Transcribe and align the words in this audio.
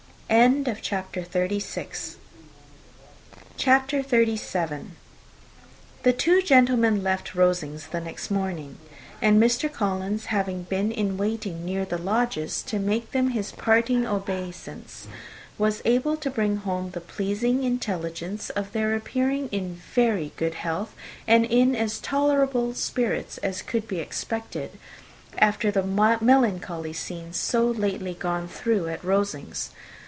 [Illustration: 0.33 1.11
"His 1.13 1.21
parting 1.27 1.35
obeisance"] 1.35 2.17
CHAPTER 3.57 4.01
XXXVII. 4.01 4.91
The 6.03 6.13
two 6.13 6.41
gentlemen 6.41 7.03
left 7.03 7.35
Rosings 7.35 7.87
the 7.87 7.99
next 7.99 8.31
morning; 8.31 8.77
and 9.21 9.43
Mr. 9.43 9.69
Collins 9.69 10.27
having 10.27 10.63
been 10.63 10.89
in 10.89 11.17
waiting 11.17 11.65
near 11.65 11.83
the 11.83 11.97
lodges, 11.97 12.61
to 12.67 12.79
make 12.79 13.11
them 13.11 13.31
his 13.31 13.51
parting 13.51 14.07
obeisance, 14.07 15.07
was 15.57 15.81
able 15.83 16.15
to 16.15 16.29
bring 16.29 16.55
home 16.57 16.91
the 16.91 17.01
pleasing 17.01 17.65
intelligence 17.65 18.49
of 18.51 18.71
their 18.71 18.95
appearing 18.95 19.49
in 19.51 19.75
very 19.93 20.31
good 20.37 20.53
health, 20.53 20.95
and 21.27 21.43
in 21.43 21.75
as 21.75 21.99
tolerable 21.99 22.73
spirits 22.73 23.37
as 23.39 23.61
could 23.61 23.85
be 23.85 23.99
expected, 23.99 24.71
after 25.37 25.69
the 25.71 25.83
melancholy 25.83 26.93
scene 26.93 27.33
so 27.33 27.65
lately 27.67 28.13
gone 28.13 28.47
through 28.47 28.87
at 28.87 29.03
Rosings. 29.03 29.71